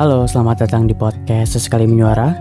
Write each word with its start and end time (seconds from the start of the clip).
Halo, 0.00 0.24
selamat 0.24 0.64
datang 0.64 0.88
di 0.88 0.96
podcast 0.96 1.60
Sesekali 1.60 1.84
Menyuara. 1.84 2.32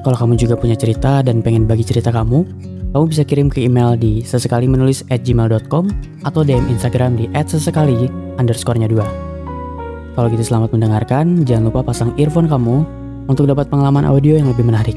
Kalau 0.00 0.16
kamu 0.16 0.40
juga 0.40 0.56
punya 0.56 0.72
cerita 0.72 1.20
dan 1.20 1.44
pengen 1.44 1.68
bagi 1.68 1.84
cerita 1.84 2.08
kamu, 2.08 2.48
kamu 2.96 3.04
bisa 3.12 3.20
kirim 3.28 3.52
ke 3.52 3.60
email 3.60 3.92
di 3.92 4.24
sesekali 4.24 4.64
menulis 4.64 5.04
at 5.12 5.20
gmail.com 5.20 5.84
atau 6.24 6.40
DM 6.40 6.64
Instagram 6.72 7.20
di 7.20 7.28
at 7.36 7.44
sesekali 7.52 8.08
underscore-nya 8.40 8.88
2. 8.88 10.16
Kalau 10.16 10.32
gitu 10.32 10.48
selamat 10.48 10.72
mendengarkan, 10.72 11.44
jangan 11.44 11.68
lupa 11.68 11.92
pasang 11.92 12.08
earphone 12.16 12.48
kamu 12.48 12.88
untuk 13.28 13.52
dapat 13.52 13.68
pengalaman 13.68 14.08
audio 14.08 14.40
yang 14.40 14.48
lebih 14.48 14.64
menarik. 14.64 14.96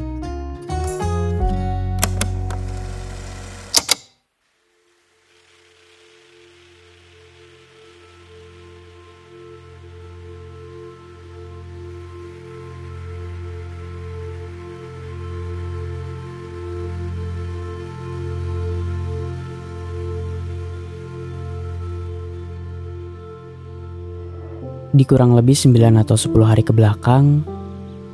Di 24.98 25.06
kurang 25.06 25.38
lebih 25.38 25.54
9 25.54 25.78
atau 26.02 26.18
10 26.18 26.42
hari 26.42 26.66
ke 26.66 26.74
belakang, 26.74 27.46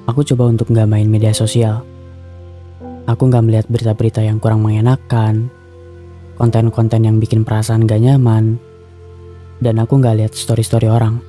aku 0.04 0.20
coba 0.28 0.52
untuk 0.52 0.68
nggak 0.68 0.84
main 0.84 1.08
media 1.08 1.32
sosial. 1.32 1.80
Aku 3.08 3.32
nggak 3.32 3.40
melihat 3.40 3.68
berita-berita 3.72 4.20
yang 4.20 4.36
kurang 4.44 4.68
mengenakan, 4.68 5.48
konten-konten 6.36 7.08
yang 7.08 7.24
bikin 7.24 7.48
perasaan 7.48 7.88
gak 7.88 8.04
nyaman, 8.04 8.60
dan 9.64 9.80
aku 9.80 9.96
nggak 9.96 10.28
lihat 10.28 10.36
story-story 10.36 10.92
orang. 10.92 11.24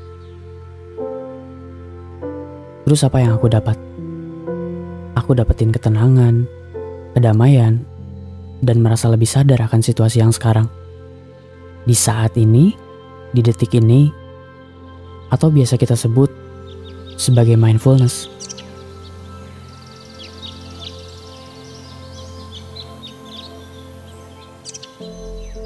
Terus 2.83 3.07
apa 3.07 3.23
yang 3.23 3.39
aku 3.39 3.47
dapat? 3.47 3.79
Aku 5.15 5.39
dapetin 5.39 5.71
ketenangan, 5.71 6.51
kedamaian, 7.15 7.79
dan 8.59 8.83
merasa 8.83 9.07
lebih 9.07 9.31
sadar 9.31 9.63
akan 9.71 9.87
situasi 9.87 10.19
yang 10.19 10.35
sekarang. 10.35 10.67
Di 11.87 11.95
saat 11.95 12.35
ini, 12.35 12.75
di 13.31 13.39
detik 13.39 13.71
ini, 13.79 14.24
atau 15.33 15.49
biasa 15.49 15.81
kita 15.81 15.95
sebut 15.95 16.29
sebagai 17.17 17.55
mindfulness. 17.55 18.29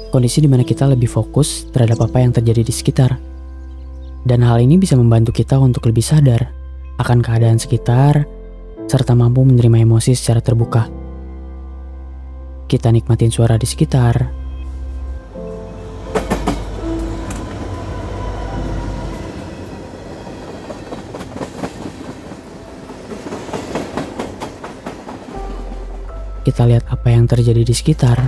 Kondisi 0.09 0.41
di 0.41 0.49
mana 0.49 0.65
kita 0.65 0.89
lebih 0.89 1.05
fokus 1.05 1.69
terhadap 1.69 2.01
apa 2.09 2.17
yang 2.17 2.33
terjadi 2.33 2.65
di 2.65 2.73
sekitar. 2.73 3.13
Dan 4.25 4.41
hal 4.41 4.57
ini 4.57 4.81
bisa 4.81 4.97
membantu 4.97 5.29
kita 5.29 5.61
untuk 5.61 5.85
lebih 5.85 6.01
sadar 6.01 6.49
akan 6.97 7.21
keadaan 7.21 7.61
sekitar 7.61 8.25
serta 8.89 9.13
mampu 9.13 9.45
menerima 9.45 9.85
emosi 9.85 10.17
secara 10.17 10.41
terbuka. 10.41 10.89
Kita 12.65 12.89
nikmatin 12.89 13.29
suara 13.29 13.53
di 13.57 13.69
sekitar, 13.69 14.38
kita 26.59 26.75
lihat 26.75 26.91
apa 26.91 27.07
yang 27.07 27.23
terjadi 27.23 27.63
di 27.63 27.71
sekitar. 27.71 28.19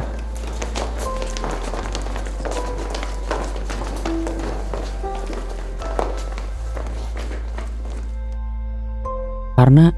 Karena 9.60 9.92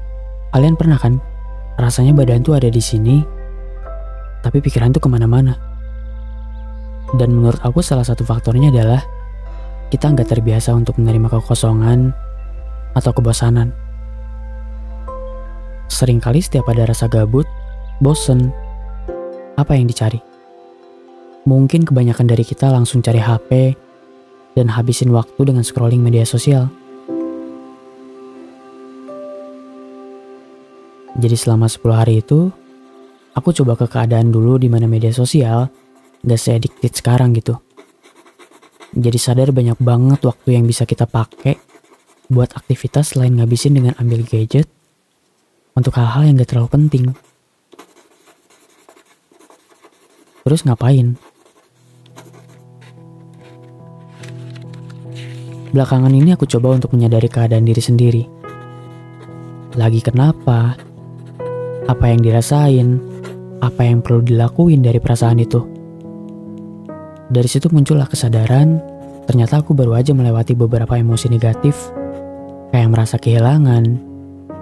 kalian 0.50 0.74
pernah 0.74 0.98
kan 0.98 1.22
rasanya 1.78 2.10
badan 2.10 2.42
tuh 2.42 2.58
ada 2.58 2.66
di 2.66 2.82
sini, 2.82 3.22
tapi 4.42 4.58
pikiran 4.58 4.90
tuh 4.90 4.98
ke 4.98 5.06
mana-mana. 5.06 5.54
Dan 7.14 7.38
menurut 7.38 7.62
aku 7.62 7.86
salah 7.86 8.02
satu 8.02 8.26
faktornya 8.26 8.74
adalah 8.74 8.98
kita 9.94 10.10
nggak 10.10 10.26
terbiasa 10.26 10.74
untuk 10.74 10.98
menerima 10.98 11.38
kekosongan 11.38 12.10
atau 12.98 13.14
kebosanan. 13.14 13.70
Seringkali 15.86 16.42
setiap 16.42 16.66
ada 16.74 16.90
rasa 16.90 17.06
gabut, 17.06 17.46
bosen, 18.02 18.50
apa 19.54 19.78
yang 19.78 19.86
dicari? 19.86 20.18
Mungkin 21.44 21.84
kebanyakan 21.84 22.26
dari 22.26 22.42
kita 22.42 22.72
langsung 22.72 23.04
cari 23.04 23.20
HP 23.20 23.76
dan 24.56 24.72
habisin 24.72 25.12
waktu 25.12 25.38
dengan 25.44 25.62
scrolling 25.62 26.00
media 26.00 26.24
sosial. 26.24 26.72
Jadi 31.14 31.36
selama 31.38 31.70
10 31.70 31.94
hari 31.94 32.14
itu, 32.24 32.50
aku 33.38 33.54
coba 33.54 33.78
ke 33.78 33.86
keadaan 33.86 34.34
dulu 34.34 34.58
di 34.58 34.66
mana 34.66 34.90
media 34.90 35.14
sosial 35.14 35.70
gak 36.24 36.40
se-addicted 36.40 36.90
sekarang 36.90 37.36
gitu. 37.38 37.54
Jadi 38.94 39.18
sadar 39.18 39.54
banyak 39.54 39.78
banget 39.78 40.22
waktu 40.26 40.58
yang 40.58 40.66
bisa 40.66 40.82
kita 40.86 41.06
pakai 41.06 41.58
buat 42.26 42.50
aktivitas 42.58 43.14
selain 43.14 43.34
ngabisin 43.38 43.78
dengan 43.78 43.94
ambil 44.00 44.26
gadget 44.26 44.66
untuk 45.78 45.94
hal-hal 45.98 46.26
yang 46.26 46.34
gak 46.38 46.50
terlalu 46.50 46.70
penting. 46.72 47.04
Terus 50.54 50.70
ngapain? 50.70 51.18
Belakangan 55.74 56.14
ini 56.14 56.30
aku 56.30 56.46
coba 56.46 56.78
untuk 56.78 56.94
menyadari 56.94 57.26
keadaan 57.26 57.66
diri 57.66 57.82
sendiri. 57.82 58.22
Lagi 59.74 59.98
kenapa? 59.98 60.78
Apa 61.90 62.06
yang 62.06 62.22
dirasain? 62.22 63.02
Apa 63.66 63.82
yang 63.82 63.98
perlu 63.98 64.22
dilakuin 64.22 64.78
dari 64.78 65.02
perasaan 65.02 65.42
itu? 65.42 65.58
Dari 67.34 67.50
situ 67.50 67.66
muncullah 67.74 68.06
kesadaran, 68.06 68.78
ternyata 69.26 69.58
aku 69.58 69.74
baru 69.74 69.98
aja 69.98 70.14
melewati 70.14 70.54
beberapa 70.54 70.94
emosi 70.94 71.34
negatif, 71.34 71.74
kayak 72.70 72.94
merasa 72.94 73.18
kehilangan, 73.18 73.98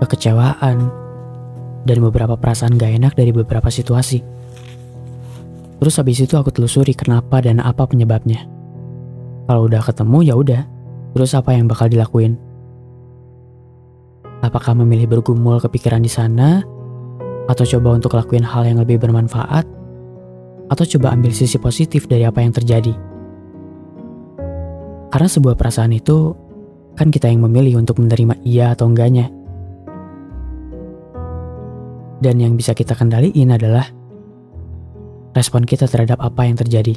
kekecewaan, 0.01 0.89
dan 1.85 1.97
beberapa 2.01 2.41
perasaan 2.41 2.81
gak 2.81 2.97
enak 2.97 3.13
dari 3.13 3.37
beberapa 3.37 3.69
situasi. 3.69 4.42
Terus 5.83 5.99
habis 5.99 6.23
itu 6.23 6.39
aku 6.39 6.55
telusuri 6.55 6.95
kenapa 6.95 7.43
dan 7.43 7.59
apa 7.59 7.83
penyebabnya. 7.91 8.47
Kalau 9.51 9.67
udah 9.67 9.83
ketemu 9.83 10.19
ya 10.23 10.35
udah. 10.39 10.63
Terus 11.11 11.35
apa 11.35 11.59
yang 11.59 11.67
bakal 11.67 11.91
dilakuin? 11.91 12.39
Apakah 14.47 14.79
memilih 14.79 15.11
bergumul 15.11 15.59
kepikiran 15.59 15.99
di 15.99 16.07
sana 16.07 16.63
atau 17.51 17.67
coba 17.67 17.99
untuk 17.99 18.15
lakuin 18.15 18.47
hal 18.47 18.63
yang 18.63 18.79
lebih 18.79 19.03
bermanfaat 19.03 19.67
atau 20.71 20.85
coba 20.87 21.19
ambil 21.19 21.35
sisi 21.35 21.59
positif 21.59 22.07
dari 22.07 22.31
apa 22.31 22.39
yang 22.39 22.55
terjadi? 22.55 22.95
Karena 25.11 25.27
sebuah 25.27 25.59
perasaan 25.59 25.99
itu 25.99 26.31
kan 26.95 27.11
kita 27.11 27.27
yang 27.27 27.43
memilih 27.43 27.83
untuk 27.83 27.99
menerima 27.99 28.39
iya 28.47 28.71
atau 28.71 28.87
enggaknya. 28.87 29.35
Dan 32.23 32.39
yang 32.39 32.55
bisa 32.55 32.71
kita 32.71 32.95
kendaliin 32.95 33.51
adalah 33.51 33.91
respon 35.33 35.65
kita 35.65 35.89
terhadap 35.89 36.21
apa 36.21 36.45
yang 36.45 36.57
terjadi. 36.57 36.97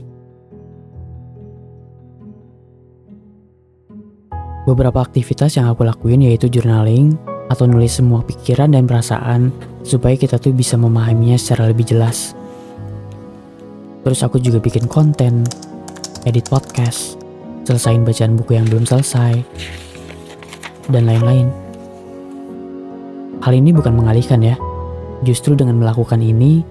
Beberapa 4.66 5.06
aktivitas 5.06 5.62
yang 5.62 5.70
aku 5.70 5.86
lakuin 5.86 6.26
yaitu 6.26 6.50
journaling 6.50 7.14
atau 7.54 7.70
nulis 7.70 8.02
semua 8.02 8.26
pikiran 8.26 8.74
dan 8.74 8.90
perasaan 8.90 9.54
supaya 9.86 10.18
kita 10.18 10.42
tuh 10.42 10.50
bisa 10.50 10.74
memahaminya 10.74 11.38
secara 11.38 11.70
lebih 11.70 11.86
jelas. 11.86 12.34
Terus 14.02 14.22
aku 14.26 14.42
juga 14.42 14.58
bikin 14.58 14.90
konten, 14.90 15.46
edit 16.26 16.50
podcast, 16.50 17.18
selesain 17.66 18.02
bacaan 18.02 18.38
buku 18.38 18.58
yang 18.58 18.66
belum 18.66 18.86
selesai, 18.86 19.42
dan 20.90 21.10
lain-lain. 21.10 21.50
Hal 23.42 23.54
ini 23.54 23.70
bukan 23.74 23.94
mengalihkan 23.94 24.42
ya, 24.42 24.58
justru 25.22 25.54
dengan 25.54 25.78
melakukan 25.78 26.22
ini, 26.22 26.66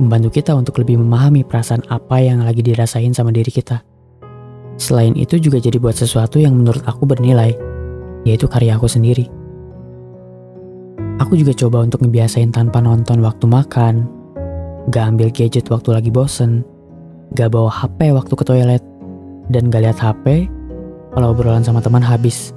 membantu 0.00 0.40
kita 0.40 0.56
untuk 0.56 0.80
lebih 0.80 0.96
memahami 0.96 1.44
perasaan 1.44 1.84
apa 1.92 2.18
yang 2.24 2.40
lagi 2.40 2.64
dirasain 2.64 3.12
sama 3.12 3.30
diri 3.30 3.52
kita. 3.52 3.84
Selain 4.80 5.12
itu 5.12 5.36
juga 5.36 5.60
jadi 5.60 5.76
buat 5.76 5.92
sesuatu 5.92 6.40
yang 6.40 6.56
menurut 6.56 6.80
aku 6.88 7.04
bernilai, 7.04 7.52
yaitu 8.24 8.48
karya 8.48 8.80
aku 8.80 8.88
sendiri. 8.88 9.28
Aku 11.20 11.36
juga 11.36 11.52
coba 11.52 11.84
untuk 11.84 12.00
ngebiasain 12.00 12.48
tanpa 12.48 12.80
nonton 12.80 13.20
waktu 13.20 13.44
makan, 13.44 14.08
gak 14.88 15.04
ambil 15.04 15.28
gadget 15.28 15.68
waktu 15.68 15.92
lagi 15.92 16.08
bosen, 16.08 16.64
gak 17.36 17.52
bawa 17.52 17.68
HP 17.68 18.08
waktu 18.16 18.32
ke 18.32 18.44
toilet, 18.48 18.82
dan 19.52 19.68
gak 19.68 19.84
lihat 19.84 20.00
HP 20.00 20.48
kalau 21.12 21.36
obrolan 21.36 21.60
sama 21.60 21.84
teman 21.84 22.00
habis. 22.00 22.56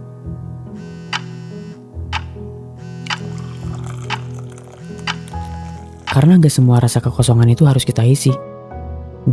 Karena 6.13 6.37
gak 6.37 6.53
semua 6.53 6.77
rasa 6.77 7.01
kekosongan 7.01 7.49
itu 7.49 7.65
harus 7.65 7.81
kita 7.81 8.05
isi. 8.05 8.29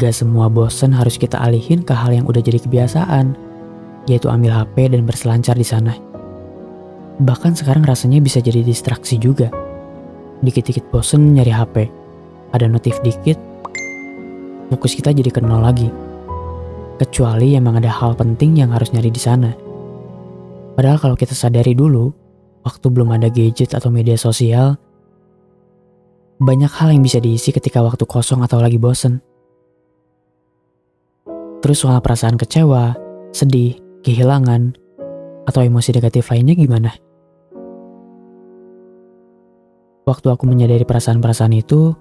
Gak 0.00 0.17
semua 0.17 0.49
bosen 0.49 0.97
harus 0.97 1.21
kita 1.21 1.37
alihin 1.37 1.85
ke 1.85 1.93
hal 1.93 2.09
yang 2.17 2.25
udah 2.25 2.41
jadi 2.41 2.56
kebiasaan, 2.56 3.37
yaitu 4.09 4.32
ambil 4.32 4.65
HP 4.65 4.88
dan 4.88 5.05
berselancar 5.05 5.61
di 5.61 5.67
sana. 5.69 5.93
Bahkan 7.21 7.53
sekarang 7.61 7.85
rasanya 7.85 8.25
bisa 8.25 8.41
jadi 8.41 8.65
distraksi 8.65 9.21
juga. 9.21 9.53
Dikit-dikit 10.41 10.88
bosen 10.88 11.37
nyari 11.37 11.53
HP. 11.53 11.85
Ada 12.56 12.65
notif 12.65 12.97
dikit, 13.05 13.37
fokus 14.73 14.97
kita 14.97 15.12
jadi 15.12 15.29
ke 15.29 15.44
nol 15.44 15.61
lagi. 15.61 15.93
Kecuali 16.97 17.61
emang 17.61 17.77
ada 17.77 17.93
hal 17.93 18.17
penting 18.17 18.56
yang 18.56 18.73
harus 18.73 18.88
nyari 18.97 19.12
di 19.12 19.21
sana. 19.21 19.53
Padahal 20.81 20.97
kalau 20.97 21.12
kita 21.12 21.37
sadari 21.37 21.77
dulu, 21.77 22.09
waktu 22.65 22.88
belum 22.88 23.12
ada 23.12 23.29
gadget 23.29 23.77
atau 23.77 23.93
media 23.93 24.17
sosial, 24.17 24.81
banyak 26.41 26.73
hal 26.73 26.89
yang 26.97 27.05
bisa 27.05 27.21
diisi 27.21 27.53
ketika 27.53 27.85
waktu 27.85 28.09
kosong 28.09 28.41
atau 28.41 28.65
lagi 28.65 28.81
bosen. 28.81 29.21
Terus 31.61 31.85
soal 31.85 32.01
perasaan 32.01 32.41
kecewa, 32.41 32.97
sedih, 33.37 33.77
kehilangan, 34.01 34.73
atau 35.45 35.61
emosi 35.61 35.93
negatif 35.93 36.33
lainnya 36.33 36.57
gimana? 36.57 36.97
Waktu 40.09 40.27
aku 40.33 40.49
menyadari 40.49 40.89
perasaan-perasaan 40.89 41.53
itu, 41.53 41.93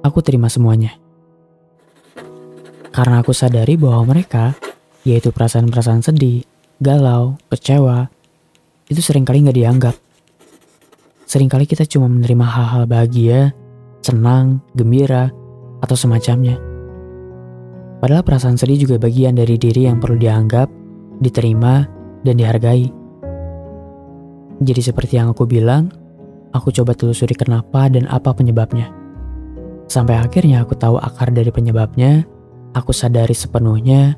aku 0.00 0.18
terima 0.24 0.48
semuanya. 0.48 0.96
Karena 2.96 3.20
aku 3.20 3.36
sadari 3.36 3.76
bahwa 3.76 4.16
mereka, 4.16 4.56
yaitu 5.04 5.28
perasaan-perasaan 5.28 6.00
sedih, 6.00 6.48
galau, 6.80 7.36
kecewa, 7.52 8.08
itu 8.88 9.04
sering 9.04 9.28
kali 9.28 9.44
nggak 9.44 9.58
dianggap. 9.60 10.03
Seringkali 11.24 11.64
kita 11.64 11.88
cuma 11.88 12.08
menerima 12.08 12.44
hal-hal 12.44 12.84
bahagia, 12.84 13.52
senang, 14.04 14.60
gembira, 14.76 15.32
atau 15.80 15.96
semacamnya. 15.96 16.60
Padahal 18.04 18.20
perasaan 18.20 18.60
sedih 18.60 18.84
juga 18.84 19.00
bagian 19.00 19.32
dari 19.32 19.56
diri 19.56 19.88
yang 19.88 19.96
perlu 19.96 20.20
dianggap, 20.20 20.68
diterima, 21.24 21.88
dan 22.20 22.36
dihargai. 22.36 22.92
Jadi 24.60 24.80
seperti 24.84 25.16
yang 25.16 25.32
aku 25.32 25.48
bilang, 25.48 25.88
aku 26.52 26.68
coba 26.68 26.92
telusuri 26.92 27.32
kenapa 27.32 27.88
dan 27.88 28.04
apa 28.12 28.36
penyebabnya. 28.36 28.92
Sampai 29.88 30.20
akhirnya 30.20 30.64
aku 30.64 30.76
tahu 30.76 31.00
akar 31.00 31.32
dari 31.32 31.48
penyebabnya, 31.48 32.28
aku 32.76 32.92
sadari 32.92 33.32
sepenuhnya, 33.32 34.16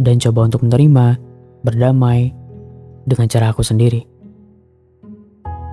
dan 0.00 0.16
coba 0.16 0.48
untuk 0.48 0.64
menerima, 0.64 1.20
berdamai, 1.60 2.32
dengan 3.04 3.28
cara 3.28 3.52
aku 3.52 3.60
sendiri. 3.60 4.15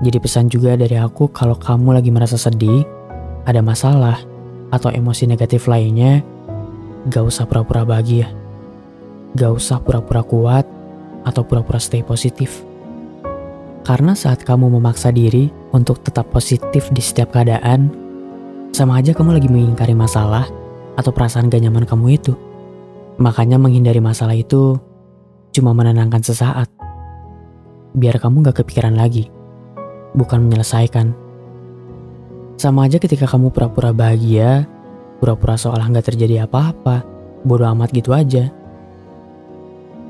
Jadi 0.04 0.18
pesan 0.20 0.52
juga 0.52 0.76
dari 0.76 1.00
aku 1.00 1.32
kalau 1.32 1.56
kamu 1.56 1.96
lagi 1.96 2.12
merasa 2.12 2.36
sedih, 2.36 2.84
ada 3.48 3.64
masalah, 3.64 4.20
atau 4.68 4.92
emosi 4.92 5.32
negatif 5.32 5.72
lainnya, 5.72 6.20
Gak 7.04 7.20
usah 7.20 7.44
pura-pura 7.44 7.84
bahagia. 7.84 8.32
Gak 9.36 9.52
usah 9.52 9.84
pura-pura 9.84 10.24
kuat 10.24 10.64
atau 11.28 11.44
pura-pura 11.44 11.76
stay 11.76 12.00
positif. 12.00 12.64
Karena 13.84 14.16
saat 14.16 14.48
kamu 14.48 14.80
memaksa 14.80 15.12
diri 15.12 15.52
untuk 15.76 16.00
tetap 16.00 16.32
positif 16.32 16.88
di 16.96 17.04
setiap 17.04 17.36
keadaan, 17.36 17.92
sama 18.72 19.04
aja 19.04 19.12
kamu 19.12 19.36
lagi 19.36 19.52
mengingkari 19.52 19.92
masalah 19.92 20.48
atau 20.96 21.12
perasaan 21.12 21.52
gak 21.52 21.60
nyaman 21.60 21.84
kamu 21.84 22.16
itu. 22.16 22.40
Makanya 23.20 23.60
menghindari 23.60 24.00
masalah 24.00 24.40
itu 24.40 24.80
cuma 25.52 25.76
menenangkan 25.76 26.24
sesaat. 26.24 26.72
Biar 28.00 28.16
kamu 28.16 28.48
gak 28.48 28.64
kepikiran 28.64 28.96
lagi, 28.96 29.28
bukan 30.14 30.46
menyelesaikan. 30.46 31.14
Sama 32.58 32.86
aja 32.88 33.02
ketika 33.02 33.28
kamu 33.28 33.50
pura-pura 33.52 33.92
bahagia 33.92 34.70
pura-pura 35.24 35.56
seolah 35.56 35.88
nggak 35.88 36.12
terjadi 36.12 36.44
apa-apa, 36.44 37.00
bodoh 37.48 37.72
amat 37.72 37.96
gitu 37.96 38.12
aja. 38.12 38.52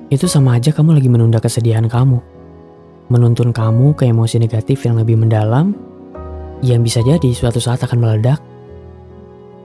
Itu 0.09 0.25
sama 0.25 0.57
aja 0.57 0.73
kamu 0.73 0.97
lagi 0.97 1.05
menunda 1.05 1.37
kesedihan 1.37 1.85
kamu. 1.85 2.17
Menuntun 3.13 3.53
kamu 3.53 3.93
ke 3.93 4.09
emosi 4.09 4.41
negatif 4.41 4.81
yang 4.89 4.97
lebih 4.97 5.21
mendalam, 5.21 5.77
yang 6.65 6.81
bisa 6.81 7.05
jadi 7.05 7.29
suatu 7.29 7.61
saat 7.61 7.85
akan 7.85 8.01
meledak, 8.01 8.41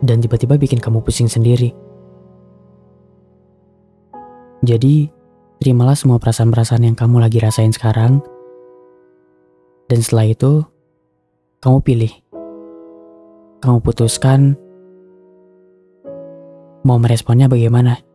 dan 0.05 0.21
tiba-tiba 0.21 0.61
bikin 0.61 0.85
kamu 0.85 1.01
pusing 1.01 1.33
sendiri. 1.33 1.73
Jadi, 4.61 5.09
terimalah 5.65 5.97
semua 5.97 6.21
perasaan-perasaan 6.21 6.93
yang 6.93 6.97
kamu 6.99 7.25
lagi 7.25 7.41
rasain 7.41 7.73
sekarang, 7.73 8.21
dan 9.89 9.99
setelah 10.05 10.29
itu, 10.31 10.53
kamu 11.65 11.79
pilih. 11.83 12.13
Kamu 13.59 13.83
putuskan 13.83 14.55
Mau 16.87 16.97
meresponnya 16.97 17.51
bagaimana? 17.51 18.08